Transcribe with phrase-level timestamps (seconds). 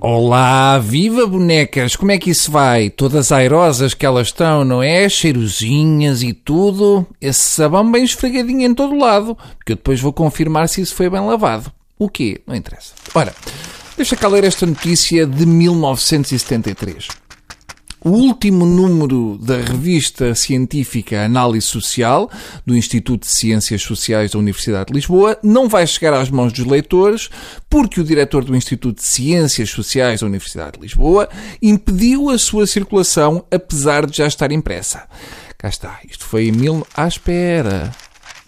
[0.00, 1.96] Olá, viva bonecas!
[1.96, 2.88] Como é que isso vai?
[2.88, 5.08] Todas airosas que elas estão, não é?
[5.08, 7.04] Cheirosinhas e tudo.
[7.20, 11.10] Esse sabão bem esfregadinho em todo lado, porque eu depois vou confirmar se isso foi
[11.10, 11.72] bem lavado.
[11.98, 12.40] O quê?
[12.46, 12.94] Não interessa.
[13.12, 13.34] Ora,
[13.96, 17.08] deixa cá ler esta notícia de 1973.
[18.04, 22.30] O último número da revista científica Análise Social,
[22.64, 26.64] do Instituto de Ciências Sociais da Universidade de Lisboa, não vai chegar às mãos dos
[26.64, 27.28] leitores
[27.68, 31.28] porque o diretor do Instituto de Ciências Sociais da Universidade de Lisboa
[31.60, 35.08] impediu a sua circulação, apesar de já estar impressa.
[35.58, 35.98] Cá está.
[36.08, 36.86] Isto foi em mil...
[36.94, 37.90] Ah, espera.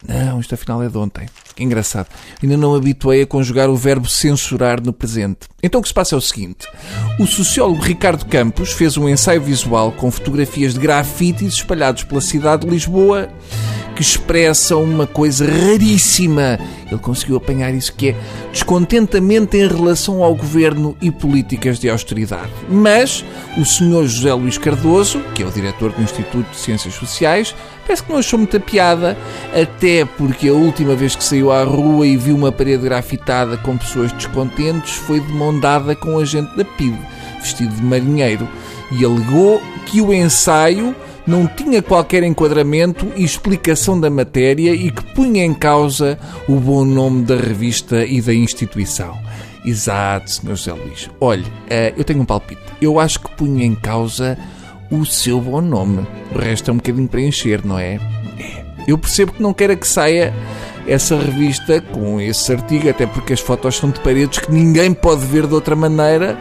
[0.07, 1.27] Não, isto afinal é de ontem.
[1.55, 2.07] Que engraçado.
[2.43, 5.41] Ainda não habituei a conjugar o verbo censurar no presente.
[5.63, 6.67] Então o que se passa é o seguinte.
[7.19, 12.65] O sociólogo Ricardo Campos fez um ensaio visual com fotografias de grafites espalhados pela cidade
[12.65, 13.29] de Lisboa
[13.95, 16.59] que expressam uma coisa raríssima.
[16.91, 18.17] Ele conseguiu apanhar isso que é
[18.53, 22.51] descontentamento em relação ao governo e políticas de austeridade.
[22.69, 23.25] Mas
[23.57, 27.55] o senhor José Luís Cardoso, que é o diretor do Instituto de Ciências Sociais,
[27.87, 29.17] parece que não achou muita piada,
[29.53, 33.77] até porque a última vez que saiu à rua e viu uma parede grafitada com
[33.77, 36.97] pessoas descontentes foi de mão dada com um agente da PID,
[37.41, 38.49] vestido de marinheiro,
[38.93, 40.95] e alegou que o ensaio
[41.27, 46.19] não tinha qualquer enquadramento e explicação da matéria e que punha em causa
[46.49, 49.19] o bom nome da revista e da instituição.
[49.65, 50.49] Exato, Sr.
[50.57, 51.11] José Luís.
[51.21, 52.61] Olhe, eh, eu tenho um palpite.
[52.81, 54.39] Eu acho que punha em causa
[54.91, 56.07] o seu bom nome.
[56.35, 58.01] O resto é um bocadinho para encher, não é?
[58.39, 58.65] É.
[58.89, 60.35] Eu percebo que não queira que saia
[60.91, 65.25] essa revista com esse artigo, até porque as fotos são de paredes que ninguém pode
[65.25, 66.37] ver de outra maneira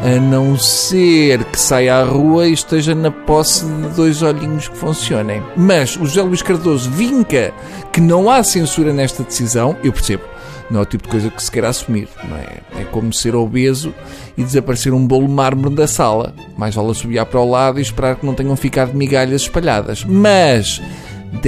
[0.00, 4.76] a não ser que saia à rua e esteja na posse de dois olhinhos que
[4.76, 5.42] funcionem.
[5.56, 7.52] Mas o José Luís Cardoso vinca
[7.92, 10.22] que não há censura nesta decisão, eu percebo.
[10.70, 12.58] Não é o tipo de coisa que se quer assumir, não é?
[12.80, 13.92] É como ser obeso
[14.36, 16.34] e desaparecer um bolo mármore da sala.
[16.56, 20.04] Mais vale subir para o lado e esperar que não tenham ficado migalhas espalhadas.
[20.04, 20.80] Mas,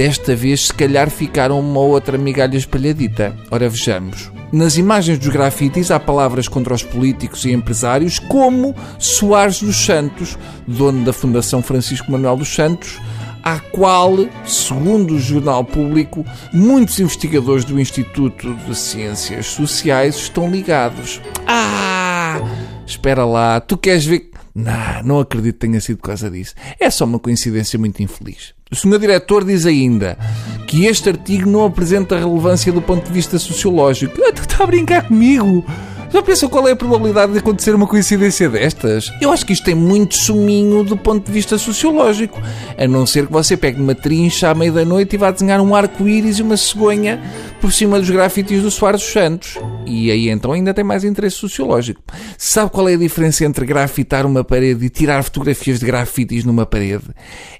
[0.01, 3.37] desta vez, se calhar ficaram uma outra migalha espalhadita.
[3.51, 4.31] Ora, vejamos.
[4.51, 10.39] Nas imagens dos grafites há palavras contra os políticos e empresários, como Soares dos Santos,
[10.67, 12.99] dono da Fundação Francisco Manuel dos Santos,
[13.43, 21.21] à qual, segundo o Jornal Público, muitos investigadores do Instituto de Ciências Sociais estão ligados.
[21.45, 22.41] Ah!
[22.87, 26.55] Espera lá, tu queres ver não, não acredito que tenha sido por causa disso.
[26.79, 28.55] É só uma coincidência muito infeliz.
[28.71, 30.17] O senhor diretor diz ainda
[30.65, 34.15] que este artigo não apresenta relevância do ponto de vista sociológico.
[34.33, 35.65] Tu está a brincar comigo?
[36.13, 39.09] Já pensou qual é a probabilidade de acontecer uma coincidência destas?
[39.21, 42.37] Eu acho que isto tem muito suminho do ponto de vista sociológico.
[42.77, 45.61] A não ser que você pegue uma trincha à meia da noite e vá desenhar
[45.61, 47.21] um arco-íris e uma cegonha
[47.61, 49.57] por cima dos grafites do Soares dos Santos.
[49.85, 52.03] E aí então ainda tem mais interesse sociológico.
[52.37, 56.65] Sabe qual é a diferença entre grafitar uma parede e tirar fotografias de grafites numa
[56.65, 57.05] parede?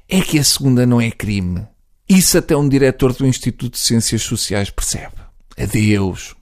[0.10, 1.66] É que a segunda não é crime.
[2.08, 5.16] Isso até um diretor do Instituto de Ciências Sociais percebe.
[5.58, 6.41] Adeus.